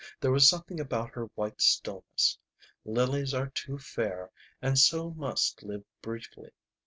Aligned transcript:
There 0.19 0.31
was 0.31 0.49
something 0.49 0.79
about 0.79 1.11
her 1.11 1.25
white 1.35 1.61
stilliness. 1.61 2.39
Lilies 2.83 3.35
are 3.35 3.49
too 3.49 3.77
fair 3.77 4.31
and 4.59 4.79
so 4.79 5.11
must 5.11 5.61
live 5.61 5.83
briefly. 6.01 6.49